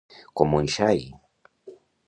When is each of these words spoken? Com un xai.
Com 0.39 0.55
un 0.61 0.71
xai. 0.77 1.05